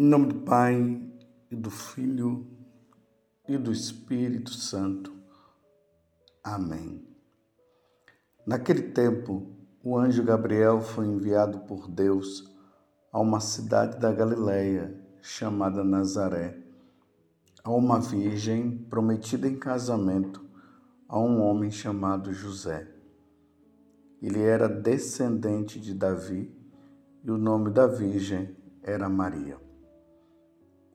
Em 0.00 0.04
nome 0.04 0.26
do 0.26 0.34
Pai, 0.42 1.02
e 1.50 1.56
do 1.56 1.72
Filho, 1.72 2.46
e 3.48 3.58
do 3.58 3.72
Espírito 3.72 4.52
Santo. 4.52 5.12
Amém. 6.40 7.04
Naquele 8.46 8.92
tempo, 8.92 9.50
o 9.82 9.98
anjo 9.98 10.22
Gabriel 10.22 10.80
foi 10.80 11.08
enviado 11.08 11.58
por 11.66 11.88
Deus 11.88 12.48
a 13.12 13.18
uma 13.18 13.40
cidade 13.40 13.98
da 13.98 14.12
Galiléia 14.12 14.96
chamada 15.20 15.82
Nazaré, 15.82 16.56
a 17.64 17.72
uma 17.72 17.98
virgem 17.98 18.78
prometida 18.88 19.48
em 19.48 19.58
casamento 19.58 20.46
a 21.08 21.18
um 21.18 21.40
homem 21.40 21.72
chamado 21.72 22.32
José. 22.32 22.88
Ele 24.22 24.42
era 24.42 24.68
descendente 24.68 25.80
de 25.80 25.92
Davi 25.92 26.56
e 27.24 27.32
o 27.32 27.36
nome 27.36 27.72
da 27.72 27.88
virgem 27.88 28.56
era 28.80 29.08
Maria. 29.08 29.67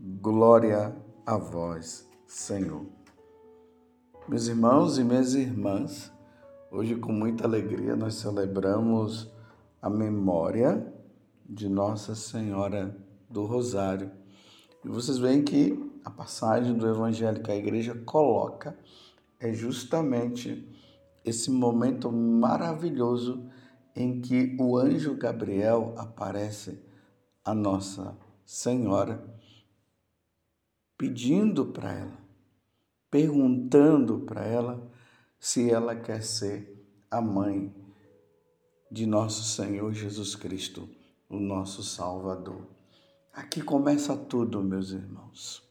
Glória 0.00 0.94
a 1.26 1.36
vós, 1.36 2.08
Senhor. 2.24 2.86
Meus 4.28 4.46
irmãos 4.46 4.96
e 4.96 5.02
minhas 5.02 5.34
irmãs, 5.34 6.12
hoje 6.70 6.94
com 6.94 7.10
muita 7.10 7.44
alegria 7.44 7.96
nós 7.96 8.14
celebramos 8.14 9.28
a 9.82 9.90
memória 9.90 10.94
de 11.44 11.68
Nossa 11.68 12.14
Senhora 12.14 12.96
do 13.28 13.44
Rosário. 13.44 14.12
E 14.84 14.88
vocês 14.88 15.18
veem 15.18 15.42
que 15.42 15.90
a 16.04 16.10
passagem 16.10 16.78
do 16.78 16.88
Evangelho 16.88 17.42
que 17.42 17.50
a 17.50 17.56
igreja 17.56 17.96
coloca 18.06 18.78
é 19.40 19.52
justamente 19.52 20.64
esse 21.24 21.50
momento 21.50 22.12
maravilhoso 22.12 23.50
em 23.96 24.20
que 24.20 24.56
o 24.60 24.78
anjo 24.78 25.16
Gabriel 25.16 25.92
aparece 25.96 26.80
a 27.44 27.52
Nossa 27.52 28.16
Senhora 28.46 29.37
pedindo 30.98 31.66
para 31.66 31.92
ela, 31.92 32.18
perguntando 33.08 34.18
para 34.20 34.44
ela 34.44 34.90
se 35.38 35.70
ela 35.70 35.94
quer 35.94 36.22
ser 36.22 36.84
a 37.08 37.20
mãe 37.20 37.72
de 38.90 39.06
nosso 39.06 39.44
Senhor 39.44 39.92
Jesus 39.92 40.34
Cristo, 40.34 40.88
o 41.28 41.38
nosso 41.38 41.84
Salvador. 41.84 42.66
Aqui 43.32 43.62
começa 43.62 44.16
tudo, 44.16 44.60
meus 44.60 44.90
irmãos. 44.90 45.62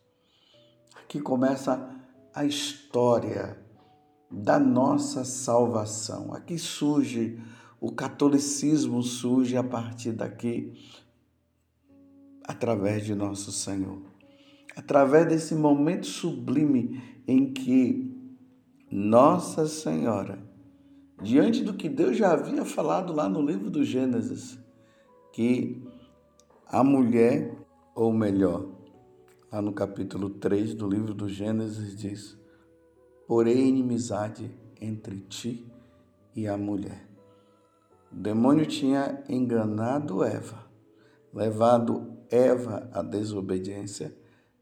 Aqui 0.96 1.20
começa 1.20 1.94
a 2.34 2.46
história 2.46 3.62
da 4.32 4.58
nossa 4.58 5.26
salvação. 5.26 6.34
Aqui 6.34 6.58
surge 6.58 7.38
o 7.80 7.92
catolicismo 7.92 9.04
surge 9.04 9.56
a 9.56 9.64
partir 9.64 10.12
daqui 10.12 10.74
através 12.44 13.06
de 13.06 13.14
nosso 13.14 13.52
Senhor 13.52 14.17
através 14.78 15.28
desse 15.28 15.56
momento 15.56 16.06
sublime 16.06 17.02
em 17.28 17.52
que 17.52 18.16
Nossa 18.92 19.66
Senhora, 19.66 20.38
diante 21.20 21.64
do 21.64 21.74
que 21.74 21.90
Deus 21.90 22.16
já 22.16 22.32
havia 22.32 22.64
falado 22.64 23.12
lá 23.12 23.28
no 23.28 23.42
livro 23.42 23.72
do 23.72 23.84
Gênesis, 23.84 24.60
que 25.34 25.84
a 26.68 26.84
mulher, 26.84 27.58
ou 27.96 28.14
melhor, 28.14 28.68
lá 29.52 29.64
no 29.64 29.74
capítulo 29.74 30.30
3 30.30 30.76
do 30.76 30.88
livro 30.88 31.16
do 31.16 31.28
Gênesis 31.28 31.98
diz: 31.98 32.38
Porém, 33.28 33.70
inimizade 33.70 34.52
entre 34.80 35.22
ti 35.22 35.66
e 36.36 36.48
a 36.48 36.56
mulher. 36.56 37.08
O 38.12 38.16
demônio 38.16 38.68
tinha 38.68 39.24
enganado 39.28 40.24
Eva, 40.24 40.68
levado 41.34 42.16
Eva 42.30 42.88
à 42.94 43.02
desobediência 43.02 44.16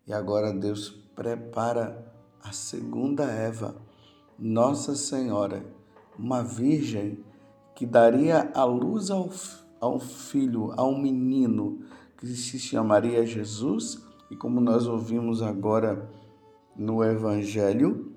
e 0.07 0.13
agora 0.13 0.53
Deus 0.53 0.89
prepara 1.15 2.13
a 2.41 2.51
segunda 2.51 3.23
Eva, 3.23 3.75
Nossa 4.37 4.95
Senhora, 4.95 5.65
uma 6.17 6.43
virgem 6.43 7.23
que 7.73 7.85
daria 7.85 8.51
a 8.53 8.63
luz 8.63 9.09
ao, 9.09 9.29
ao 9.79 9.99
filho, 9.99 10.71
a 10.77 10.83
um 10.85 10.97
menino 10.97 11.81
que 12.17 12.27
se 12.27 12.59
chamaria 12.59 13.25
Jesus, 13.25 14.01
e 14.29 14.35
como 14.35 14.61
nós 14.61 14.87
ouvimos 14.87 15.41
agora 15.41 16.09
no 16.75 17.03
Evangelho, 17.03 18.13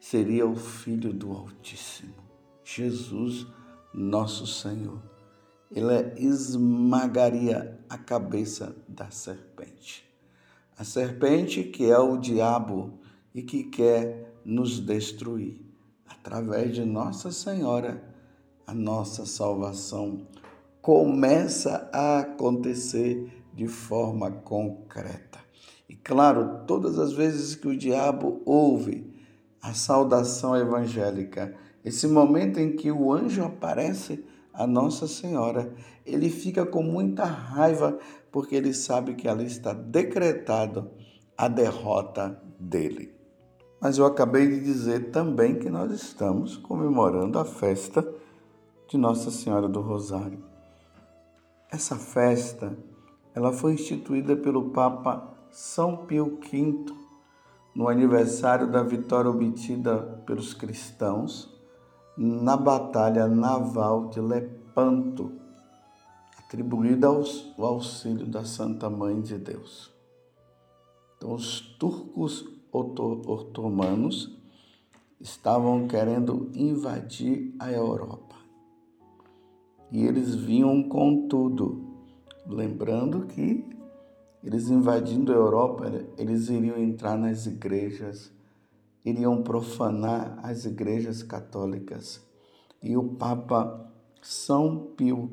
seria 0.00 0.46
o 0.46 0.56
Filho 0.56 1.12
do 1.12 1.32
Altíssimo, 1.32 2.14
Jesus, 2.64 3.46
nosso 3.92 4.46
Senhor. 4.46 5.02
Ele 5.70 6.14
esmagaria 6.16 7.78
a 7.88 7.96
cabeça 7.98 8.74
da 8.88 9.10
serpente. 9.10 10.09
A 10.80 10.84
serpente, 10.84 11.62
que 11.62 11.90
é 11.90 11.98
o 11.98 12.16
diabo 12.16 12.94
e 13.34 13.42
que 13.42 13.64
quer 13.64 14.32
nos 14.42 14.80
destruir. 14.80 15.60
Através 16.08 16.74
de 16.74 16.86
Nossa 16.86 17.30
Senhora, 17.30 18.02
a 18.66 18.72
nossa 18.72 19.26
salvação 19.26 20.26
começa 20.80 21.90
a 21.92 22.20
acontecer 22.20 23.44
de 23.52 23.68
forma 23.68 24.30
concreta. 24.30 25.38
E 25.86 25.94
claro, 25.94 26.64
todas 26.66 26.98
as 26.98 27.12
vezes 27.12 27.54
que 27.54 27.68
o 27.68 27.76
diabo 27.76 28.40
ouve 28.46 29.12
a 29.60 29.74
saudação 29.74 30.56
evangélica, 30.56 31.54
esse 31.84 32.06
momento 32.06 32.58
em 32.58 32.74
que 32.74 32.90
o 32.90 33.12
anjo 33.12 33.44
aparece 33.44 34.24
a 34.60 34.66
Nossa 34.66 35.06
Senhora, 35.06 35.72
ele 36.04 36.28
fica 36.28 36.66
com 36.66 36.82
muita 36.82 37.24
raiva 37.24 37.98
porque 38.30 38.54
ele 38.54 38.74
sabe 38.74 39.14
que 39.14 39.26
ali 39.26 39.46
está 39.46 39.72
decretado 39.72 40.90
a 41.36 41.48
derrota 41.48 42.38
dele. 42.58 43.14
Mas 43.80 43.96
eu 43.96 44.04
acabei 44.04 44.46
de 44.46 44.60
dizer 44.60 45.10
também 45.10 45.58
que 45.58 45.70
nós 45.70 45.90
estamos 45.90 46.58
comemorando 46.58 47.38
a 47.38 47.44
festa 47.46 48.06
de 48.86 48.98
Nossa 48.98 49.30
Senhora 49.30 49.66
do 49.66 49.80
Rosário. 49.80 50.44
Essa 51.72 51.96
festa, 51.96 52.76
ela 53.34 53.52
foi 53.52 53.72
instituída 53.72 54.36
pelo 54.36 54.68
Papa 54.72 55.38
São 55.50 56.04
Pio 56.04 56.38
V 56.52 56.84
no 57.74 57.88
aniversário 57.88 58.70
da 58.70 58.82
vitória 58.82 59.30
obtida 59.30 60.22
pelos 60.26 60.52
cristãos 60.52 61.59
na 62.16 62.56
batalha 62.56 63.26
naval 63.26 64.08
de 64.08 64.20
Lepanto, 64.20 65.32
atribuída 66.38 67.06
ao 67.06 67.24
auxílio 67.64 68.26
da 68.26 68.44
Santa 68.44 68.90
Mãe 68.90 69.20
de 69.20 69.38
Deus. 69.38 69.90
Então, 71.16 71.34
os 71.34 71.60
turcos 71.78 72.44
otomanos 72.72 74.36
estavam 75.20 75.86
querendo 75.86 76.50
invadir 76.54 77.54
a 77.58 77.70
Europa. 77.70 78.36
E 79.92 80.04
eles 80.06 80.34
vinham 80.34 80.82
com 80.88 81.28
tudo, 81.28 81.84
lembrando 82.46 83.26
que 83.26 83.68
eles 84.42 84.70
invadindo 84.70 85.32
a 85.32 85.36
Europa, 85.36 85.92
eles 86.16 86.48
iriam 86.48 86.78
entrar 86.78 87.18
nas 87.18 87.46
igrejas, 87.46 88.32
iriam 89.04 89.42
profanar 89.42 90.38
as 90.42 90.64
igrejas 90.64 91.22
católicas. 91.22 92.26
E 92.82 92.96
o 92.96 93.04
Papa 93.04 93.92
São 94.22 94.92
Pio 94.96 95.30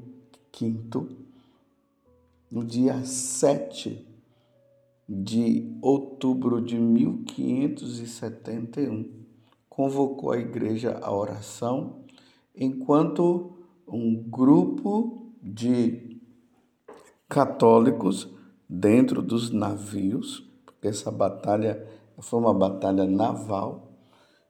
V, 0.59 1.07
no 2.51 2.63
dia 2.63 3.03
7 3.03 4.07
de 5.07 5.77
outubro 5.81 6.61
de 6.61 6.77
1571, 6.77 9.09
convocou 9.69 10.31
a 10.31 10.37
igreja 10.37 10.99
à 11.01 11.13
oração, 11.13 12.01
enquanto 12.55 13.57
um 13.87 14.15
grupo 14.15 15.31
de 15.41 16.19
católicos 17.29 18.29
dentro 18.67 19.21
dos 19.21 19.51
navios, 19.51 20.49
porque 20.65 20.87
essa 20.87 21.11
batalha 21.11 21.87
foi 22.21 22.39
uma 22.39 22.53
batalha 22.53 23.05
naval, 23.05 23.87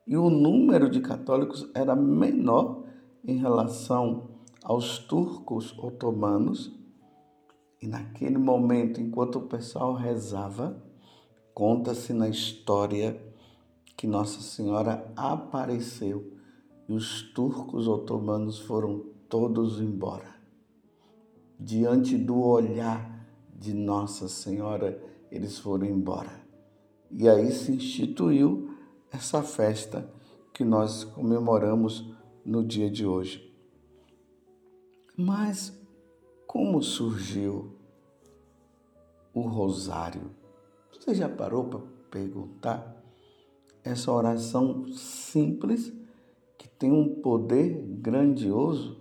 e 0.05 0.15
o 0.15 0.29
número 0.29 0.89
de 0.89 1.01
católicos 1.01 1.69
era 1.75 1.95
menor 1.95 2.83
em 3.25 3.37
relação 3.37 4.29
aos 4.63 4.99
turcos 4.99 5.77
otomanos. 5.77 6.73
E 7.81 7.87
naquele 7.87 8.37
momento, 8.37 9.01
enquanto 9.01 9.39
o 9.39 9.47
pessoal 9.47 9.93
rezava, 9.93 10.81
conta-se 11.53 12.13
na 12.13 12.29
história 12.29 13.21
que 13.97 14.07
Nossa 14.07 14.41
Senhora 14.41 15.11
apareceu 15.15 16.33
e 16.87 16.93
os 16.93 17.21
turcos 17.33 17.87
otomanos 17.87 18.59
foram 18.59 19.05
todos 19.27 19.81
embora. 19.81 20.35
Diante 21.59 22.17
do 22.17 22.39
olhar 22.39 23.27
de 23.53 23.73
Nossa 23.73 24.29
Senhora, 24.29 25.01
eles 25.29 25.57
foram 25.57 25.85
embora. 25.85 26.46
E 27.11 27.27
aí 27.27 27.51
se 27.51 27.71
instituiu 27.71 28.75
essa 29.11 29.41
festa 29.41 30.11
que 30.53 30.63
nós 30.63 31.03
comemoramos 31.03 32.13
no 32.45 32.63
dia 32.63 32.89
de 32.89 33.05
hoje. 33.05 33.53
Mas 35.15 35.77
como 36.45 36.81
surgiu 36.81 37.73
o 39.33 39.41
rosário? 39.41 40.31
Você 40.91 41.13
já 41.13 41.29
parou 41.29 41.65
para 41.65 41.79
perguntar? 42.09 42.95
Essa 43.83 44.11
oração 44.11 44.87
simples 44.91 45.93
que 46.57 46.67
tem 46.67 46.91
um 46.91 47.21
poder 47.21 47.81
grandioso 48.01 48.97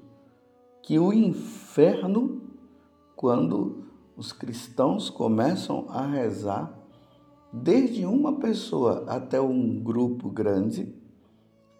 que 0.82 0.98
o 0.98 1.12
inferno, 1.12 2.42
quando 3.16 3.86
os 4.16 4.32
cristãos 4.32 5.10
começam 5.10 5.86
a 5.88 6.06
rezar, 6.06 6.75
desde 7.62 8.04
uma 8.04 8.38
pessoa 8.38 9.04
até 9.08 9.40
um 9.40 9.80
grupo 9.80 10.28
grande, 10.28 10.94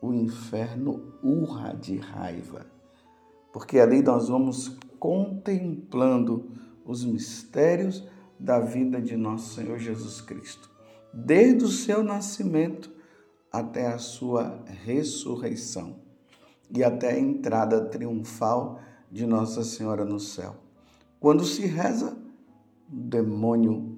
o 0.00 0.12
inferno 0.12 1.12
urra 1.22 1.72
de 1.74 1.96
raiva. 1.96 2.66
Porque 3.52 3.78
ali 3.78 4.02
nós 4.02 4.28
vamos 4.28 4.76
contemplando 4.98 6.50
os 6.84 7.04
mistérios 7.04 8.06
da 8.38 8.58
vida 8.58 9.00
de 9.00 9.16
nosso 9.16 9.54
Senhor 9.54 9.78
Jesus 9.78 10.20
Cristo, 10.20 10.70
desde 11.12 11.64
o 11.64 11.68
seu 11.68 12.02
nascimento 12.02 12.90
até 13.52 13.86
a 13.86 13.98
sua 13.98 14.62
ressurreição 14.84 15.96
e 16.74 16.82
até 16.82 17.12
a 17.12 17.18
entrada 17.18 17.84
triunfal 17.86 18.80
de 19.10 19.26
Nossa 19.26 19.62
Senhora 19.62 20.04
no 20.04 20.20
céu. 20.20 20.56
Quando 21.20 21.44
se 21.44 21.66
reza, 21.66 22.16
o 22.92 22.96
demônio 22.96 23.95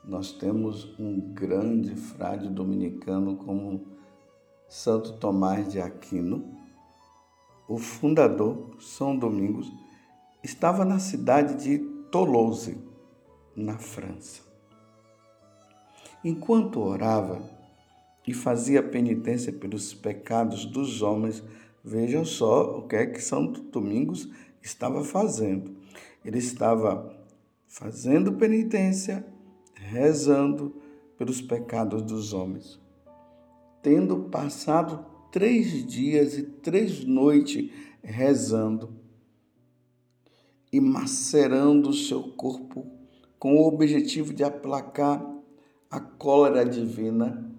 nós 0.04 0.30
temos 0.30 0.94
um 1.00 1.18
grande 1.18 1.94
frade 1.96 2.50
dominicano 2.50 3.34
como 3.36 3.86
Santo 4.68 5.14
Tomás 5.14 5.72
de 5.72 5.80
Aquino. 5.80 6.44
O 7.66 7.78
fundador, 7.78 8.76
São 8.78 9.16
Domingos, 9.16 9.72
estava 10.44 10.84
na 10.84 10.98
cidade 10.98 11.64
de 11.64 11.78
Toulouse, 12.10 12.76
na 13.56 13.78
França. 13.78 14.42
Enquanto 16.22 16.78
orava 16.78 17.40
e 18.26 18.34
fazia 18.34 18.82
penitência 18.82 19.50
pelos 19.50 19.94
pecados 19.94 20.66
dos 20.66 21.00
homens, 21.00 21.42
vejam 21.82 22.22
só 22.22 22.80
o 22.80 22.86
que 22.86 22.96
é 22.96 23.06
que 23.06 23.22
Santo 23.22 23.62
Domingos 23.62 24.28
estava 24.60 25.02
fazendo. 25.02 25.77
Ele 26.24 26.38
estava 26.38 27.16
fazendo 27.66 28.32
penitência, 28.32 29.24
rezando 29.74 30.74
pelos 31.16 31.40
pecados 31.40 32.02
dos 32.02 32.32
homens. 32.32 32.80
Tendo 33.82 34.24
passado 34.24 35.04
três 35.30 35.86
dias 35.86 36.36
e 36.36 36.42
três 36.42 37.04
noites 37.04 37.70
rezando 38.02 38.96
e 40.72 40.80
macerando 40.80 41.90
o 41.90 41.94
seu 41.94 42.22
corpo 42.32 42.86
com 43.38 43.56
o 43.56 43.66
objetivo 43.66 44.32
de 44.32 44.42
aplacar 44.42 45.24
a 45.90 46.00
cólera 46.00 46.64
divina. 46.64 47.50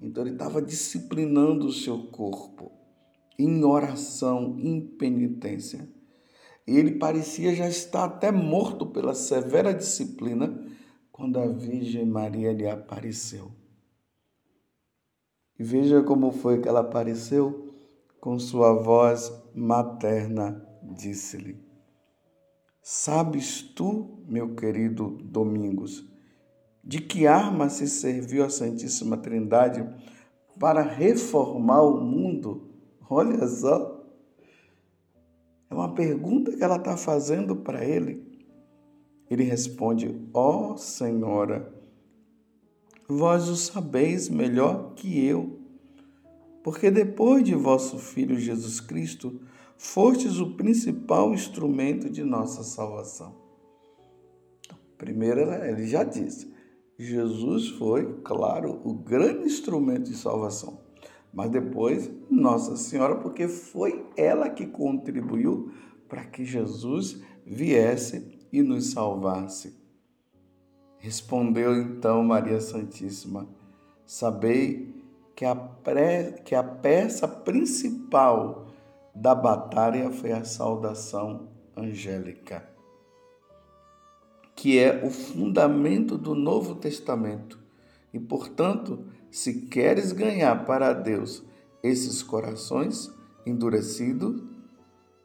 Então 0.00 0.24
ele 0.24 0.32
estava 0.32 0.60
disciplinando 0.60 1.66
o 1.66 1.72
seu 1.72 2.06
corpo 2.06 2.72
em 3.38 3.64
oração, 3.64 4.56
em 4.58 4.80
penitência 4.80 5.88
e 6.66 6.76
ele 6.76 6.98
parecia 6.98 7.54
já 7.54 7.68
estar 7.68 8.04
até 8.04 8.30
morto 8.30 8.86
pela 8.86 9.14
severa 9.14 9.74
disciplina 9.74 10.58
quando 11.10 11.38
a 11.38 11.46
Virgem 11.46 12.06
Maria 12.06 12.52
lhe 12.52 12.68
apareceu. 12.68 13.52
E 15.58 15.62
veja 15.62 16.02
como 16.02 16.32
foi 16.32 16.60
que 16.60 16.68
ela 16.68 16.80
apareceu 16.80 17.70
com 18.20 18.38
sua 18.38 18.72
voz 18.72 19.32
materna, 19.54 20.66
disse-lhe: 20.82 21.58
Sabes 22.82 23.62
tu, 23.62 24.24
meu 24.26 24.54
querido 24.54 25.18
Domingos, 25.22 26.04
de 26.82 27.00
que 27.00 27.26
arma 27.26 27.68
se 27.68 27.86
serviu 27.86 28.44
a 28.44 28.50
Santíssima 28.50 29.16
Trindade 29.16 29.86
para 30.58 30.82
reformar 30.82 31.82
o 31.82 32.00
mundo? 32.00 32.70
Olha 33.08 33.46
só. 33.46 33.89
É 35.70 35.74
uma 35.74 35.94
pergunta 35.94 36.56
que 36.56 36.64
ela 36.64 36.76
está 36.76 36.96
fazendo 36.96 37.54
para 37.54 37.84
ele. 37.84 38.28
Ele 39.30 39.44
responde: 39.44 40.20
Ó 40.34 40.72
oh, 40.72 40.76
Senhora, 40.76 41.72
vós 43.08 43.48
o 43.48 43.54
sabeis 43.54 44.28
melhor 44.28 44.94
que 44.94 45.24
eu. 45.24 45.60
porque 46.62 46.90
depois 46.90 47.44
de 47.44 47.54
vosso 47.54 47.98
Filho 47.98 48.38
Jesus 48.38 48.80
Cristo, 48.80 49.40
fostes 49.78 50.40
o 50.40 50.56
principal 50.56 51.32
instrumento 51.32 52.10
de 52.10 52.22
nossa 52.24 52.62
salvação. 52.64 53.34
Então, 54.64 54.76
primeiro, 54.98 55.40
ele 55.52 55.86
já 55.86 56.02
disse: 56.02 56.52
Jesus 56.98 57.68
foi, 57.68 58.20
claro, 58.22 58.80
o 58.84 58.92
grande 58.92 59.46
instrumento 59.46 60.10
de 60.10 60.16
salvação. 60.16 60.79
Mas 61.32 61.50
depois, 61.50 62.10
Nossa 62.28 62.76
Senhora, 62.76 63.16
porque 63.16 63.46
foi 63.46 64.04
ela 64.16 64.50
que 64.50 64.66
contribuiu 64.66 65.70
para 66.08 66.24
que 66.24 66.44
Jesus 66.44 67.22
viesse 67.46 68.38
e 68.52 68.62
nos 68.62 68.90
salvasse. 68.90 69.78
Respondeu 70.98 71.74
então 71.80 72.22
Maria 72.22 72.60
Santíssima: 72.60 73.48
Sabei 74.04 74.94
que 75.34 75.44
a, 75.44 75.54
pré, 75.54 76.32
que 76.44 76.54
a 76.54 76.62
peça 76.62 77.26
principal 77.26 78.66
da 79.14 79.34
batalha 79.34 80.10
foi 80.10 80.32
a 80.32 80.44
saudação 80.44 81.48
angélica, 81.76 82.68
que 84.54 84.78
é 84.78 85.02
o 85.04 85.10
fundamento 85.10 86.18
do 86.18 86.34
Novo 86.34 86.74
Testamento. 86.74 87.58
E, 88.12 88.18
portanto, 88.18 89.06
se 89.30 89.62
queres 89.66 90.12
ganhar 90.12 90.64
para 90.64 90.92
Deus 90.92 91.44
esses 91.82 92.22
corações 92.22 93.10
endurecidos, 93.46 94.42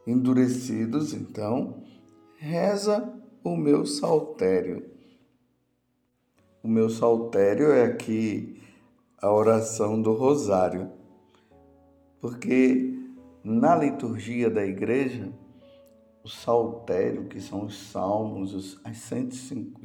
endurecidos, 0.07 1.13
então, 1.13 1.83
reza 2.37 3.13
o 3.43 3.55
meu 3.55 3.85
saltério. 3.85 4.85
O 6.63 6.67
meu 6.67 6.89
saltério 6.89 7.71
é 7.71 7.83
aqui 7.83 8.61
a 9.21 9.31
oração 9.31 10.01
do 10.01 10.13
rosário, 10.13 10.91
porque 12.19 12.95
na 13.43 13.75
liturgia 13.75 14.49
da 14.49 14.65
igreja, 14.65 15.31
o 16.23 16.29
saltério, 16.29 17.25
que 17.25 17.39
são 17.39 17.65
os 17.65 17.77
salmos, 17.91 18.53
os, 18.53 18.81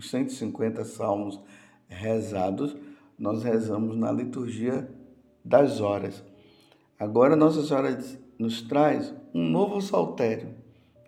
150 0.00 0.84
salmos 0.86 1.38
rezados, 1.86 2.74
nós 3.20 3.42
rezamos 3.42 3.94
na 3.96 4.10
liturgia 4.10 4.90
das 5.44 5.82
horas. 5.82 6.24
Agora 6.98 7.36
Nossa 7.36 7.62
Senhora 7.62 7.96
nos 8.38 8.62
traz 8.62 9.14
um 9.34 9.46
novo 9.46 9.82
saltério, 9.82 10.54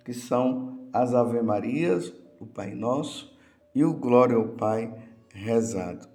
que 0.04 0.12
são 0.12 0.87
as 0.92 1.14
Ave 1.14 1.40
Marias, 1.40 2.12
o 2.38 2.45
Pai 2.45 2.75
Nosso 2.75 3.35
e 3.75 3.83
o 3.83 3.95
Glória 3.95 4.37
ao 4.37 4.49
Pai 4.49 4.95
rezado. 5.33 6.07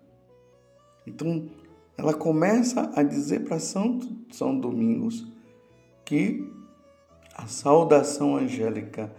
Então, 1.06 1.50
ela 1.98 2.14
começa 2.14 2.92
a 2.96 3.02
dizer 3.02 3.46
para 3.46 3.60
São, 3.60 4.00
São 4.32 4.60
Domingos 4.60 5.26
que 6.06 6.48
a 7.36 7.48
saudação 7.48 8.38
angélica, 8.38 9.12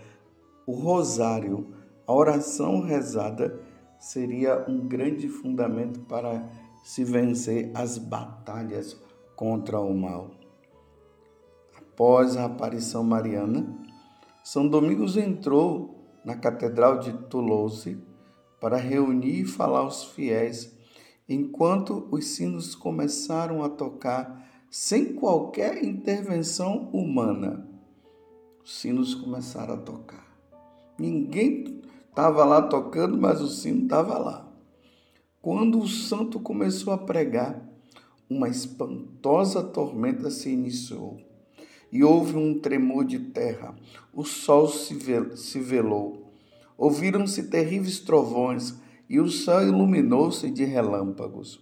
o 0.65 0.73
rosário, 0.73 1.75
a 2.07 2.13
oração 2.13 2.81
rezada 2.81 3.61
seria 3.99 4.65
um 4.69 4.87
grande 4.87 5.29
fundamento 5.29 6.01
para 6.01 6.49
se 6.83 7.05
vencer 7.05 7.71
as 7.75 7.99
batalhas 7.99 8.97
contra 9.37 9.81
o 9.81 9.95
mal. 9.95 10.31
Após 11.77 12.37
a 12.37 12.45
aparição 12.45 13.03
mariana, 13.05 13.77
São 14.43 14.67
Domingos 14.69 15.17
entrou 15.17 15.99
na 16.25 16.37
Catedral 16.37 16.99
de 16.99 17.13
Toulouse 17.13 17.99
para 18.61 18.77
reunir 18.77 19.43
e 19.43 19.47
falar 19.47 19.81
aos 19.81 20.05
fiéis, 20.05 20.77
enquanto 21.29 22.09
os 22.11 22.27
sinos 22.27 22.75
começaram 22.75 23.63
a 23.63 23.69
tocar 23.69 24.49
sem 24.71 25.15
qualquer 25.15 25.83
intervenção 25.85 26.91
humana. 26.93 27.67
Os 28.65 28.81
sinos 28.81 29.15
começaram 29.15 29.75
a 29.75 29.79
tocar. 29.79 30.27
Ninguém 30.99 31.81
estava 32.09 32.45
lá 32.45 32.63
tocando, 32.63 33.17
mas 33.17 33.41
o 33.41 33.49
sino 33.49 33.85
estava 33.85 34.19
lá. 34.19 34.48
Quando 35.41 35.79
o 35.79 35.87
santo 35.87 36.41
começou 36.41 36.93
a 36.93 36.99
pregar, 36.99 37.65
uma 38.29 38.49
espantosa 38.49 39.63
tormenta 39.63 40.31
se 40.31 40.51
iniciou 40.51 41.17
e 41.93 42.03
houve 42.03 42.37
um 42.37 42.59
tremor 42.59 43.05
de 43.05 43.21
terra. 43.21 43.75
O 44.13 44.25
sol 44.25 44.69
se 44.69 45.61
velou. 45.61 46.33
Ouviram-se 46.77 47.45
terríveis 47.45 48.01
trovões 48.01 48.75
e 49.09 49.21
o 49.21 49.31
céu 49.31 49.63
iluminou-se 49.63 50.51
de 50.51 50.65
relâmpagos. 50.65 51.61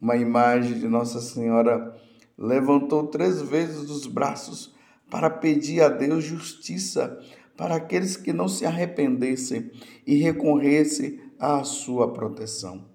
Uma 0.00 0.16
imagem 0.16 0.78
de 0.78 0.86
Nossa 0.88 1.20
Senhora 1.20 1.94
levantou 2.38 3.08
três 3.08 3.42
vezes 3.42 3.90
os 3.90 4.06
braços 4.06 4.74
para 5.10 5.28
pedir 5.28 5.82
a 5.82 5.88
Deus 5.88 6.24
justiça 6.24 7.20
para 7.56 7.74
aqueles 7.74 8.16
que 8.16 8.32
não 8.32 8.48
se 8.48 8.64
arrependessem 8.64 9.70
e 10.06 10.14
recorressem 10.14 11.20
à 11.38 11.62
sua 11.64 12.12
proteção. 12.12 12.91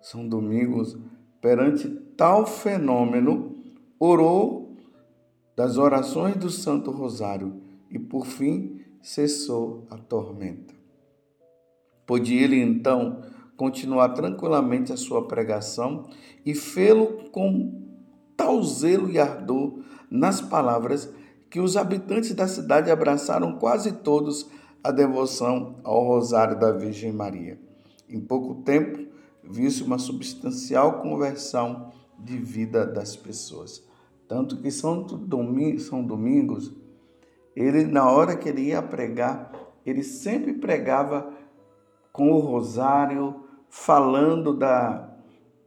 São 0.00 0.28
Domingos, 0.28 0.96
perante 1.40 1.88
tal 2.16 2.46
fenômeno, 2.46 3.56
orou 3.98 4.76
das 5.56 5.76
orações 5.76 6.36
do 6.36 6.50
Santo 6.50 6.90
Rosário 6.90 7.60
e, 7.90 7.98
por 7.98 8.26
fim, 8.26 8.80
cessou 9.02 9.86
a 9.90 9.96
tormenta. 9.98 10.74
Podia 12.06 12.42
ele, 12.42 12.60
então, 12.60 13.22
continuar 13.56 14.10
tranquilamente 14.10 14.92
a 14.92 14.96
sua 14.96 15.28
pregação 15.28 16.08
e 16.46 16.54
fê-lo 16.54 17.28
com 17.30 17.80
tal 18.36 18.62
zelo 18.62 19.10
e 19.10 19.18
ardor 19.18 19.80
nas 20.10 20.40
palavras 20.40 21.12
que 21.50 21.60
os 21.60 21.76
habitantes 21.76 22.32
da 22.32 22.48
cidade 22.48 22.90
abraçaram 22.90 23.58
quase 23.58 23.92
todos 23.92 24.48
a 24.82 24.90
devoção 24.90 25.76
ao 25.84 26.04
Rosário 26.04 26.58
da 26.58 26.72
Virgem 26.72 27.12
Maria. 27.12 27.60
Em 28.08 28.20
pouco 28.20 28.62
tempo, 28.62 29.09
viu-se 29.50 29.82
uma 29.82 29.98
substancial 29.98 31.00
conversão 31.00 31.92
de 32.18 32.36
vida 32.36 32.86
das 32.86 33.16
pessoas. 33.16 33.82
Tanto 34.28 34.56
que 34.56 34.70
São 34.70 35.02
Domingos, 35.02 35.86
São 35.86 36.04
Domingos, 36.04 36.72
ele 37.56 37.84
na 37.84 38.10
hora 38.10 38.36
que 38.36 38.48
ele 38.48 38.62
ia 38.62 38.80
pregar, 38.80 39.52
ele 39.84 40.04
sempre 40.04 40.54
pregava 40.54 41.32
com 42.12 42.30
o 42.30 42.38
rosário, 42.38 43.44
falando 43.68 44.54
da 44.54 45.08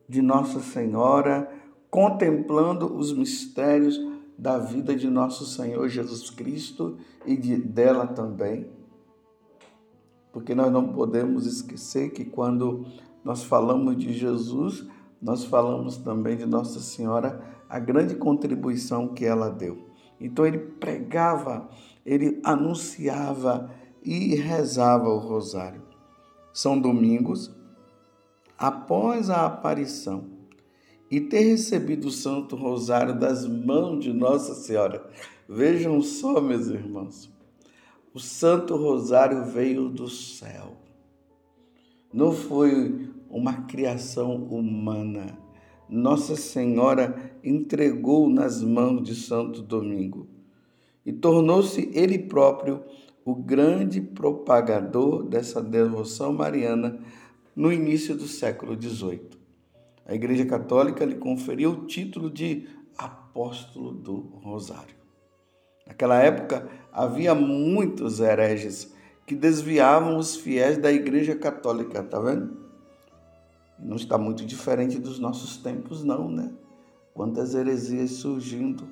de 0.08 0.22
Nossa 0.22 0.60
Senhora, 0.60 1.50
contemplando 1.90 2.96
os 2.96 3.14
mistérios 3.14 4.00
da 4.38 4.58
vida 4.58 4.96
de 4.96 5.10
nosso 5.10 5.46
Senhor 5.46 5.88
Jesus 5.88 6.30
Cristo 6.30 6.98
e 7.26 7.38
de, 7.38 7.56
dela 7.58 8.08
também. 8.08 8.68
Porque 10.32 10.54
nós 10.56 10.72
não 10.72 10.92
podemos 10.92 11.46
esquecer 11.46 12.12
que 12.12 12.26
quando 12.26 12.86
nós 13.24 13.44
falamos 13.44 13.98
de 13.98 14.14
Jesus, 14.14 14.86
nós 15.22 15.46
falamos 15.46 15.98
também 15.98 16.36
de 16.36 16.46
Nossa 16.46 16.80
Senhora, 16.80 17.42
a 17.70 17.80
grande 17.80 18.16
contribuição 18.16 19.08
que 19.08 19.26
ela 19.26 19.50
deu. 19.50 19.88
Então 20.20 20.46
ele 20.46 20.58
pregava, 20.58 21.70
ele 22.06 22.40
anunciava 22.44 23.72
e 24.04 24.36
rezava 24.36 25.10
o 25.10 25.18
rosário. 25.18 25.82
São 26.54 26.80
domingos, 26.80 27.52
após 28.58 29.30
a 29.30 29.46
aparição 29.46 30.26
e 31.10 31.22
ter 31.22 31.42
recebido 31.42 32.08
o 32.08 32.12
Santo 32.12 32.56
Rosário 32.56 33.18
das 33.18 33.46
mãos 33.46 34.04
de 34.04 34.12
Nossa 34.12 34.56
Senhora. 34.56 35.08
Vejam 35.48 36.02
só, 36.02 36.42
meus 36.42 36.68
irmãos, 36.68 37.32
o 38.14 38.20
Santo 38.20 38.76
Rosário 38.76 39.46
veio 39.46 39.90
do 39.90 40.10
céu. 40.10 40.76
Não 42.12 42.32
foi 42.32 43.13
uma 43.34 43.64
criação 43.64 44.36
humana. 44.46 45.38
Nossa 45.90 46.36
Senhora 46.36 47.38
entregou 47.44 48.30
nas 48.30 48.64
mãos 48.64 49.04
de 49.04 49.16
Santo 49.16 49.62
Domingo 49.62 50.28
e 51.06 51.12
tornou-se 51.12 51.90
ele 51.94 52.18
próprio 52.18 52.84
o 53.26 53.36
grande 53.36 54.00
propagador 54.00 55.24
dessa 55.24 55.62
devoção 55.62 56.32
mariana 56.32 57.00
no 57.56 57.72
início 57.72 58.16
do 58.16 58.28
século 58.28 58.82
XVIII 58.82 59.44
a 60.06 60.14
Igreja 60.14 60.46
Católica 60.46 61.06
lhe 61.06 61.16
conferiu 61.16 61.72
o 61.72 61.86
título 61.86 62.30
de 62.30 62.68
Apóstolo 62.98 63.92
do 63.92 64.16
Rosário. 64.44 64.96
Naquela 65.88 66.22
época, 66.22 66.68
havia 66.92 67.34
muitos 67.34 68.20
hereges 68.20 68.94
que 69.26 69.36
desviavam 69.36 70.18
os 70.18 70.36
fiéis 70.36 70.78
da 70.78 70.92
Igreja 70.92 71.36
Católica, 71.36 72.04
tá 72.04 72.20
vendo? 72.20 72.63
Não 73.84 73.96
está 73.96 74.18
muito 74.18 74.46
diferente 74.46 74.98
dos 74.98 75.20
nossos 75.20 75.58
tempos, 75.58 76.04
não, 76.04 76.30
né? 76.30 76.52
Quantas 77.14 77.54
heresias 77.54 78.12
surgindo, 78.12 78.88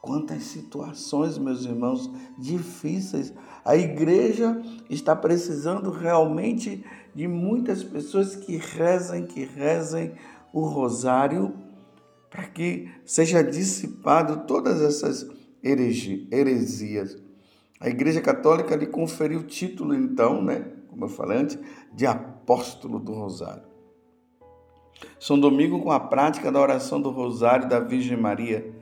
quantas 0.00 0.42
situações, 0.42 1.38
meus 1.38 1.64
irmãos, 1.64 2.10
difíceis. 2.38 3.32
A 3.64 3.76
igreja 3.76 4.60
está 4.90 5.14
precisando 5.14 5.90
realmente 5.90 6.84
de 7.14 7.28
muitas 7.28 7.84
pessoas 7.84 8.34
que 8.34 8.56
rezem, 8.56 9.24
que 9.24 9.44
rezem 9.44 10.12
o 10.52 10.66
rosário 10.66 11.54
para 12.28 12.44
que 12.48 12.90
seja 13.04 13.42
dissipado 13.42 14.46
todas 14.46 14.80
essas 14.80 15.26
heresias. 15.62 17.16
A 17.78 17.88
Igreja 17.88 18.20
Católica 18.20 18.74
lhe 18.74 18.86
conferiu 18.86 19.40
o 19.40 19.44
título, 19.44 19.94
então, 19.94 20.42
né, 20.42 20.72
como 20.88 21.04
eu 21.04 21.08
falei 21.08 21.38
antes, 21.38 21.58
de 21.92 22.06
apóstolo 22.06 22.98
do 22.98 23.12
Rosário. 23.12 23.71
São 25.18 25.38
Domingo, 25.38 25.80
com 25.80 25.90
a 25.90 26.00
prática 26.00 26.50
da 26.50 26.60
oração 26.60 27.00
do 27.00 27.10
Rosário 27.10 27.68
da 27.68 27.80
Virgem 27.80 28.16
Maria 28.16 28.72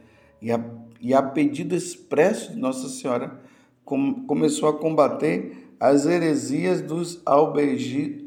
e 0.41 0.51
a, 0.51 0.59
e 1.01 1.13
a 1.15 1.23
pedido 1.23 1.75
expresso 1.75 2.53
de 2.53 2.59
Nossa 2.59 2.89
Senhora, 2.89 3.41
com, 3.85 4.27
começou 4.27 4.69
a 4.69 4.79
combater 4.79 5.75
as 5.79 6.07
heresias 6.07 6.81
dos 6.83 7.21
albigenses. 7.25 8.25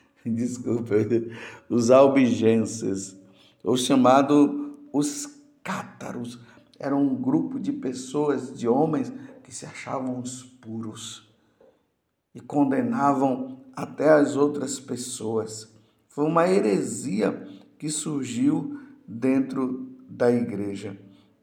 Desculpa, 0.24 0.94
os 1.68 1.90
albigenses, 1.90 3.16
ou 3.64 3.76
chamado 3.76 4.78
os 4.92 5.26
cátaros. 5.62 6.38
Era 6.78 6.96
um 6.96 7.14
grupo 7.14 7.60
de 7.60 7.72
pessoas, 7.72 8.58
de 8.58 8.66
homens, 8.66 9.12
que 9.42 9.54
se 9.54 9.66
achavam 9.66 10.18
os 10.20 10.42
puros 10.42 11.28
e 12.34 12.40
condenavam 12.40 13.59
até 13.74 14.10
as 14.10 14.36
outras 14.36 14.78
pessoas. 14.78 15.72
Foi 16.08 16.24
uma 16.24 16.48
heresia 16.48 17.46
que 17.78 17.88
surgiu 17.88 18.80
dentro 19.06 19.88
da 20.08 20.30
igreja. 20.30 20.98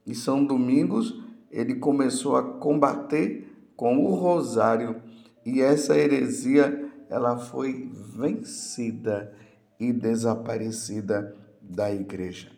E 0.05 0.13
São 0.13 0.46
Domingos 0.46 1.22
ele 1.51 1.75
começou 1.75 2.36
a 2.36 2.43
combater 2.43 3.48
com 3.75 4.05
o 4.05 4.13
rosário 4.13 5.01
e 5.46 5.62
essa 5.62 5.98
heresia 5.98 6.91
ela 7.10 7.38
foi 7.38 7.89
vencida 8.15 9.34
e 9.79 9.93
desaparecida 9.93 11.36
da 11.62 11.91
igreja. 11.91 12.51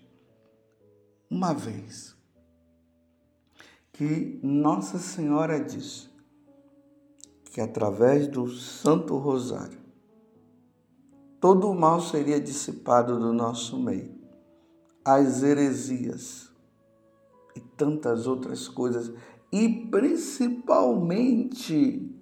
Uma 1.30 1.54
vez 1.54 2.16
que 3.94 4.40
Nossa 4.42 4.98
Senhora 4.98 5.60
disse 5.60 6.09
que 7.60 7.64
através 7.64 8.30
do 8.30 8.48
Santo 8.48 9.18
Rosário 9.18 9.82
todo 11.42 11.70
o 11.70 11.76
mal 11.76 12.00
seria 12.00 12.40
dissipado 12.40 13.20
do 13.20 13.34
nosso 13.34 13.78
meio. 13.78 14.18
As 15.04 15.44
heresias 15.44 16.50
e 17.54 17.60
tantas 17.60 18.28
outras 18.28 18.70
coisas, 18.70 19.14
e 19.52 19.68
principalmente 19.88 22.18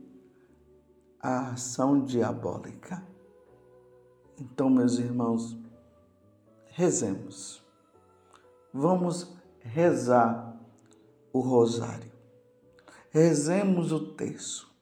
a 1.22 1.51
ação 1.51 2.03
diabólica. 2.03 3.08
Então, 4.39 4.72
meus 4.72 4.98
irmãos, 4.98 5.56
rezemos. 6.65 7.63
Vamos 8.74 9.38
rezar 9.60 10.60
o 11.32 11.41
rosário. 11.41 12.12
Rezemos 13.12 13.91
o 13.91 14.15
texto 14.15 14.75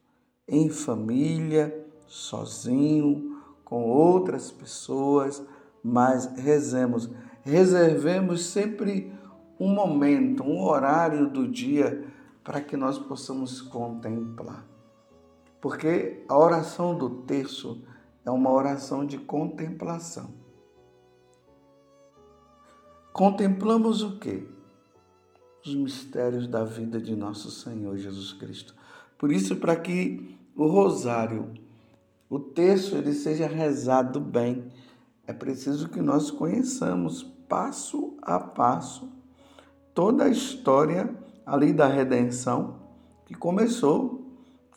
em 0.47 0.69
família, 0.69 1.85
sozinho, 2.05 3.41
com 3.63 3.89
outras 3.89 4.51
pessoas, 4.51 5.43
mas 5.83 6.25
rezemos. 6.37 7.09
Reservemos 7.41 8.45
sempre 8.45 9.13
um 9.59 9.73
momento, 9.73 10.43
um 10.43 10.63
horário 10.63 11.29
do 11.29 11.47
dia 11.47 12.05
para 12.43 12.61
que 12.61 12.77
nós 12.77 12.97
possamos 12.99 13.61
contemplar. 13.61 14.65
Porque 15.59 16.23
a 16.27 16.37
oração 16.37 16.95
do 16.95 17.09
terço 17.23 17.83
é 18.23 18.29
uma 18.29 18.51
oração 18.51 19.05
de 19.05 19.17
contemplação. 19.17 20.33
Contemplamos 23.11 24.03
o 24.03 24.19
quê? 24.19 24.45
Os 25.65 25.73
mistérios 25.73 26.47
da 26.47 26.63
vida 26.63 26.99
de 26.99 27.15
nosso 27.15 27.49
Senhor 27.49 27.97
Jesus 27.97 28.33
Cristo. 28.33 28.75
Por 29.17 29.31
isso, 29.31 29.55
para 29.55 29.75
que 29.75 30.37
o 30.55 30.67
rosário, 30.67 31.51
o 32.29 32.39
texto, 32.39 32.95
ele 32.95 33.13
seja 33.13 33.47
rezado 33.47 34.19
bem, 34.19 34.71
é 35.27 35.33
preciso 35.33 35.89
que 35.89 36.01
nós 36.01 36.31
conheçamos 36.31 37.23
passo 37.47 38.17
a 38.21 38.39
passo 38.39 39.11
toda 39.93 40.25
a 40.25 40.29
história 40.29 41.15
ali 41.45 41.71
da 41.71 41.87
redenção 41.87 42.79
que 43.25 43.33
começou, 43.33 44.29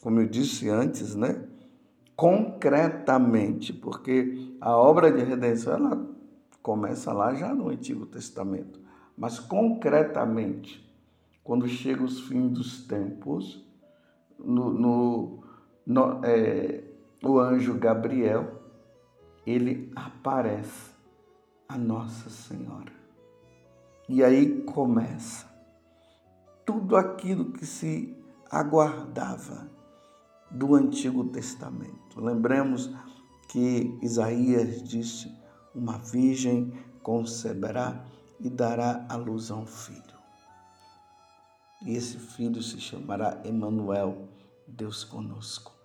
como 0.03 0.21
eu 0.21 0.29
disse 0.29 0.69
antes, 0.69 1.15
né? 1.15 1.45
Concretamente, 2.17 3.73
porque 3.73 4.57
a 4.61 4.77
obra 4.77 5.11
de 5.11 5.23
redenção 5.23 5.75
ela 5.75 6.07
começa 6.63 7.13
lá 7.13 7.35
já 7.35 7.55
no 7.55 7.69
Antigo 7.69 8.07
Testamento, 8.07 8.81
mas 9.17 9.39
concretamente, 9.39 10.85
quando 11.45 11.69
chega 11.69 12.03
os 12.03 12.21
fins 12.21 12.51
dos 12.51 12.87
tempos, 12.87 13.65
no, 14.39 14.73
no, 14.73 15.43
no 15.89 16.21
é, 16.23 16.85
o 17.25 17.41
anjo 17.41 17.79
Gabriel 17.79 18.61
ele 19.47 19.91
aparece 19.97 20.91
a 21.67 21.79
Nossa 21.79 22.29
Senhora 22.29 22.93
e 24.07 24.23
aí 24.23 24.63
começa 24.65 25.49
tudo 26.67 26.95
aquilo 26.95 27.53
que 27.53 27.65
se 27.65 28.15
aguardava 28.51 29.71
do 30.51 30.75
Antigo 30.75 31.25
Testamento. 31.25 32.21
Lembremos 32.21 32.91
que 33.49 33.99
Isaías 34.03 34.83
disse: 34.83 35.35
Uma 35.75 35.97
virgem 35.99 36.73
conceberá 37.03 38.05
e 38.39 38.51
dará 38.51 39.07
à 39.09 39.17
luz 39.17 39.51
a 39.51 39.57
um 39.57 39.67
filho. 39.67 40.03
E 41.83 41.95
esse 41.95 42.19
filho 42.19 42.63
se 42.63 42.79
chamará 42.79 43.41
Emanuel, 43.45 44.29
Deus 44.67 45.05
conosco. 45.05 45.78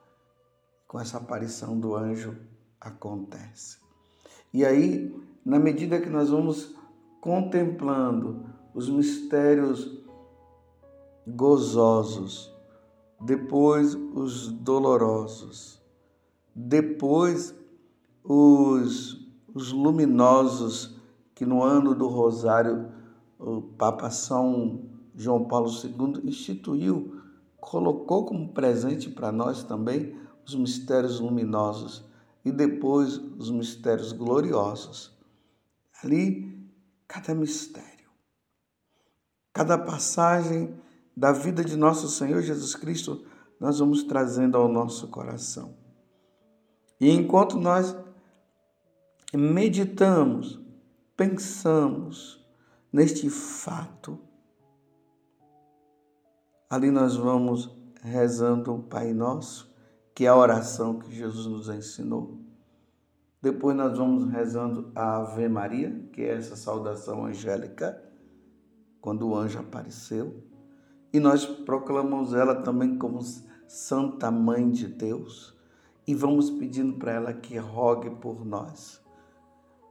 Com 0.93 0.99
essa 0.99 1.17
aparição 1.17 1.79
do 1.79 1.95
anjo 1.95 2.37
acontece. 2.79 3.79
E 4.53 4.63
aí, 4.63 5.11
na 5.43 5.57
medida 5.57 5.99
que 5.99 6.07
nós 6.07 6.29
vamos 6.29 6.75
contemplando 7.19 8.45
os 8.75 8.91
mistérios 8.91 9.91
gozosos, 11.27 12.53
depois 13.19 13.95
os 13.95 14.49
dolorosos, 14.49 15.81
depois 16.53 17.55
os, 18.23 19.27
os 19.51 19.71
luminosos, 19.71 21.01
que 21.33 21.43
no 21.43 21.63
ano 21.63 21.95
do 21.95 22.07
Rosário 22.07 22.91
o 23.39 23.63
Papa 23.63 24.11
São 24.11 24.83
João 25.15 25.45
Paulo 25.45 25.71
II 25.71 26.21
instituiu, 26.23 27.19
colocou 27.59 28.27
como 28.27 28.49
presente 28.49 29.09
para 29.09 29.31
nós 29.31 29.63
também 29.63 30.21
os 30.45 30.55
mistérios 30.55 31.19
luminosos 31.19 32.03
e 32.43 32.51
depois 32.51 33.17
os 33.17 33.49
mistérios 33.49 34.11
gloriosos. 34.11 35.17
Ali 36.03 36.53
cada 37.07 37.33
mistério, 37.33 38.09
cada 39.53 39.77
passagem 39.77 40.75
da 41.15 41.31
vida 41.31 41.63
de 41.63 41.75
nosso 41.75 42.07
Senhor 42.09 42.41
Jesus 42.41 42.75
Cristo, 42.75 43.23
nós 43.59 43.79
vamos 43.79 44.03
trazendo 44.03 44.57
ao 44.57 44.67
nosso 44.67 45.07
coração. 45.07 45.75
E 46.99 47.09
enquanto 47.09 47.57
nós 47.57 47.95
meditamos, 49.33 50.59
pensamos 51.15 52.43
neste 52.91 53.29
fato, 53.29 54.19
ali 56.69 56.91
nós 56.91 57.15
vamos 57.15 57.69
rezando 58.01 58.75
o 58.75 58.83
Pai 58.83 59.13
Nosso, 59.13 59.72
que 60.13 60.25
é 60.25 60.27
a 60.27 60.35
oração 60.35 60.99
que 60.99 61.13
Jesus 61.13 61.47
nos 61.47 61.69
ensinou. 61.69 62.39
Depois 63.41 63.75
nós 63.75 63.97
vamos 63.97 64.31
rezando 64.31 64.91
a 64.95 65.17
Ave 65.17 65.49
Maria, 65.49 66.07
que 66.13 66.21
é 66.21 66.33
essa 66.33 66.55
saudação 66.55 67.25
angélica, 67.25 68.01
quando 69.01 69.27
o 69.27 69.35
anjo 69.35 69.59
apareceu. 69.59 70.43
E 71.11 71.19
nós 71.19 71.45
proclamamos 71.45 72.33
ela 72.33 72.55
também 72.55 72.97
como 72.97 73.19
Santa 73.67 74.31
Mãe 74.31 74.69
de 74.69 74.87
Deus 74.87 75.53
e 76.05 76.13
vamos 76.13 76.49
pedindo 76.49 76.93
para 76.97 77.13
ela 77.13 77.33
que 77.33 77.57
rogue 77.57 78.09
por 78.09 78.45
nós, 78.45 79.01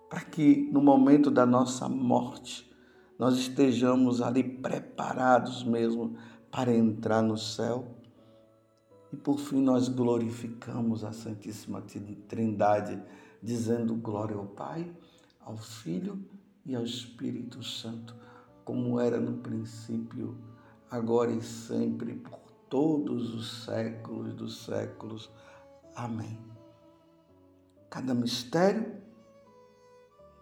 para 0.08 0.20
que 0.20 0.68
no 0.72 0.82
momento 0.82 1.30
da 1.30 1.46
nossa 1.46 1.88
morte 1.88 2.70
nós 3.18 3.36
estejamos 3.36 4.20
ali 4.20 4.42
preparados 4.42 5.64
mesmo 5.64 6.16
para 6.50 6.74
entrar 6.74 7.22
no 7.22 7.36
céu. 7.36 8.01
E 9.12 9.16
por 9.16 9.38
fim 9.38 9.60
nós 9.60 9.88
glorificamos 9.88 11.04
a 11.04 11.12
Santíssima 11.12 11.82
Trindade 12.28 13.02
dizendo 13.42 13.94
glória 13.94 14.36
ao 14.36 14.46
Pai, 14.46 14.90
ao 15.40 15.56
Filho 15.56 16.24
e 16.64 16.74
ao 16.74 16.84
Espírito 16.84 17.62
Santo, 17.62 18.16
como 18.64 18.98
era 18.98 19.20
no 19.20 19.38
princípio, 19.38 20.36
agora 20.90 21.30
e 21.30 21.42
sempre, 21.42 22.14
por 22.14 22.40
todos 22.70 23.34
os 23.34 23.64
séculos 23.64 24.32
dos 24.34 24.64
séculos. 24.64 25.30
Amém. 25.94 26.38
Cada 27.90 28.14
mistério 28.14 29.02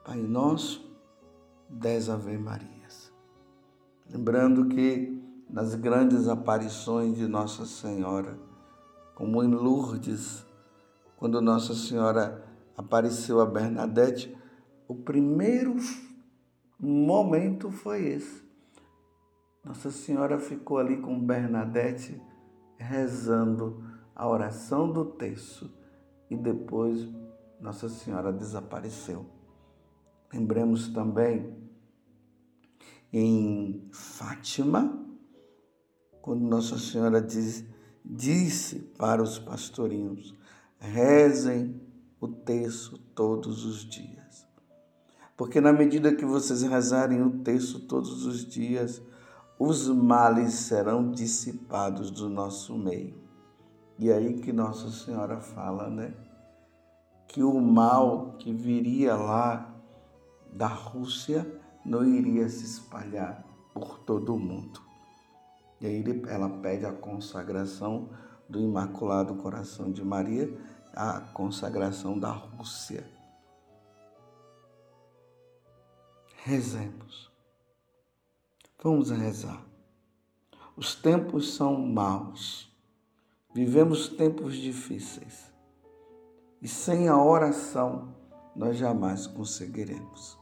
Pai 0.05 0.19
Nosso, 0.19 0.89
dez 1.69 2.09
Ave 2.09 2.39
Marias. 2.39 3.13
Lembrando 4.09 4.69
que 4.69 5.21
nas 5.49 5.75
grandes 5.75 6.29
aparições 6.29 7.17
de 7.17 7.27
Nossa 7.27 7.67
Senhora, 7.67 8.50
como 9.21 9.45
em 9.45 9.51
Lourdes, 9.51 10.47
quando 11.19 11.43
Nossa 11.43 11.75
Senhora 11.75 12.43
apareceu 12.75 13.39
a 13.39 13.45
Bernadette, 13.45 14.35
o 14.89 14.95
primeiro 14.95 15.77
momento 16.79 17.71
foi 17.71 18.07
esse. 18.07 18.43
Nossa 19.63 19.91
Senhora 19.91 20.39
ficou 20.39 20.79
ali 20.79 21.03
com 21.03 21.21
Bernadette 21.21 22.19
rezando 22.79 23.85
a 24.17 24.27
oração 24.27 24.91
do 24.91 25.05
terço 25.05 25.71
e 26.31 26.35
depois 26.35 27.07
Nossa 27.61 27.91
Senhora 27.91 28.33
desapareceu. 28.33 29.27
Lembremos 30.33 30.89
também 30.89 31.55
em 33.13 33.87
Fátima, 33.93 34.99
quando 36.23 36.41
Nossa 36.41 36.79
Senhora 36.79 37.21
diz, 37.21 37.69
disse 38.05 38.81
para 38.99 39.23
os 39.23 39.39
pastorinhos: 39.39 40.35
rezem 40.79 41.81
o 42.21 42.29
terço 42.29 42.99
todos 43.15 43.65
os 43.65 43.85
dias. 43.85 44.47
Porque 45.37 45.61
na 45.61 45.73
medida 45.73 46.15
que 46.15 46.25
vocês 46.25 46.63
rezarem 46.63 47.23
o 47.23 47.39
terço 47.39 47.81
todos 47.87 48.27
os 48.27 48.45
dias, 48.45 49.03
os 49.59 49.89
males 49.89 50.53
serão 50.55 51.11
dissipados 51.11 52.11
do 52.11 52.29
nosso 52.29 52.77
meio. 52.77 53.21
E 53.99 54.11
aí 54.11 54.35
que 54.41 54.53
Nossa 54.53 54.91
Senhora 54.91 55.41
fala, 55.41 55.89
né? 55.89 56.15
Que 57.29 57.43
o 57.43 57.61
mal 57.61 58.37
que 58.39 58.53
viria 58.53 59.15
lá 59.15 59.75
da 60.53 60.67
Rússia 60.67 61.47
não 61.85 62.05
iria 62.05 62.49
se 62.49 62.65
espalhar 62.65 63.45
por 63.73 63.99
todo 64.01 64.35
o 64.35 64.39
mundo. 64.39 64.90
E 65.81 65.87
aí 65.87 66.05
ela 66.29 66.49
pede 66.61 66.85
a 66.85 66.93
consagração 66.93 68.11
do 68.49 68.61
Imaculado 68.61 69.35
Coração 69.37 69.91
de 69.91 70.05
Maria, 70.05 70.53
a 70.95 71.21
consagração 71.21 72.19
da 72.19 72.31
Rússia. 72.31 73.09
Rezemos. 76.43 77.31
Vamos 78.83 79.11
rezar. 79.11 79.65
Os 80.77 80.95
tempos 80.95 81.55
são 81.55 81.79
maus. 81.79 82.75
Vivemos 83.55 84.09
tempos 84.09 84.57
difíceis. 84.57 85.53
E 86.61 86.69
sem 86.69 87.09
a 87.09 87.23
oração 87.23 88.15
nós 88.55 88.77
jamais 88.77 89.27
conseguiremos. 89.27 90.39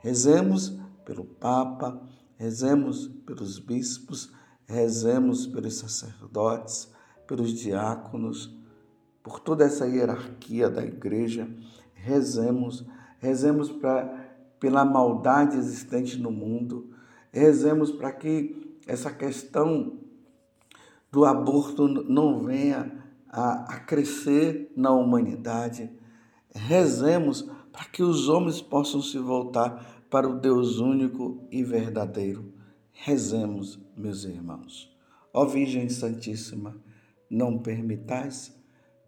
Rezemos 0.00 0.78
pelo 1.04 1.24
Papa, 1.24 2.00
rezemos 2.36 3.08
pelos 3.26 3.58
bispos, 3.58 4.32
rezemos 4.66 5.46
pelos 5.46 5.74
sacerdotes, 5.78 6.92
pelos 7.26 7.52
diáconos, 7.52 8.54
por 9.22 9.40
toda 9.40 9.64
essa 9.64 9.86
hierarquia 9.86 10.68
da 10.68 10.84
igreja. 10.84 11.48
Rezemos, 11.94 12.84
rezemos 13.18 13.70
pra, 13.70 14.04
pela 14.60 14.84
maldade 14.84 15.56
existente 15.56 16.18
no 16.18 16.30
mundo, 16.30 16.90
rezemos 17.32 17.90
para 17.90 18.12
que 18.12 18.76
essa 18.86 19.10
questão 19.10 19.98
do 21.10 21.24
aborto 21.24 21.88
não 21.88 22.40
venha 22.44 23.04
a, 23.28 23.74
a 23.74 23.80
crescer 23.80 24.72
na 24.76 24.90
humanidade. 24.92 25.90
Rezemos 26.54 27.42
para 27.72 27.84
que 27.84 28.02
os 28.02 28.28
homens 28.28 28.62
possam 28.62 29.02
se 29.02 29.18
voltar 29.18 30.04
para 30.08 30.28
o 30.28 30.38
Deus 30.38 30.78
único 30.78 31.46
e 31.50 31.62
verdadeiro. 31.62 32.55
Rezemos, 32.98 33.78
meus 33.96 34.24
irmãos. 34.24 34.92
Ó 35.32 35.44
Virgem 35.44 35.88
Santíssima, 35.88 36.76
não 37.30 37.58
permitais 37.58 38.56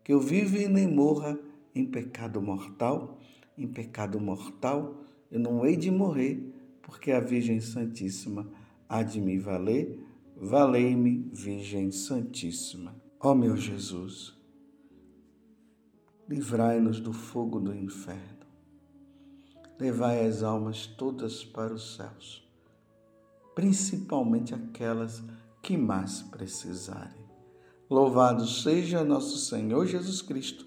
que 0.05 0.13
eu 0.13 0.21
viva 0.21 0.59
e 0.59 0.69
nem 0.69 0.87
morra 0.87 1.39
em 1.75 1.85
pecado 1.85 2.41
mortal, 2.41 3.19
em 3.57 3.67
pecado 3.67 4.21
mortal 4.21 5.05
eu 5.31 5.41
não 5.41 5.67
hei 5.67 5.77
de 5.77 5.91
morrer, 5.91 6.41
porque 6.83 7.11
a 7.13 7.21
Virgem 7.21 7.61
Santíssima 7.61 8.49
há 8.89 9.03
de 9.03 9.21
me 9.21 9.39
valer. 9.39 9.99
Valei-me, 10.37 11.29
Virgem 11.33 11.91
Santíssima. 11.91 12.95
Ó 13.19 13.35
meu 13.35 13.57
Jesus, 13.57 14.35
livrai-nos 16.29 17.01
do 17.01 17.13
fogo 17.13 17.59
do 17.59 17.75
inferno 17.75 18.39
levai 19.79 20.27
as 20.27 20.43
almas 20.43 20.87
todas 20.87 21.45
para 21.45 21.73
os 21.73 21.97
céus, 21.97 22.48
principalmente 23.59 24.55
aquelas 24.55 25.21
que 25.61 25.77
mais 25.77 26.23
precisarem. 26.23 27.27
Louvado 27.91 28.47
seja 28.47 29.03
nosso 29.03 29.37
Senhor 29.37 29.85
Jesus 29.85 30.23
Cristo, 30.23 30.65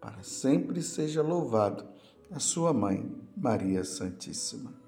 para 0.00 0.24
sempre 0.24 0.82
seja 0.82 1.22
louvado 1.22 1.84
a 2.32 2.40
sua 2.40 2.72
mãe, 2.72 3.08
Maria 3.36 3.84
Santíssima. 3.84 4.81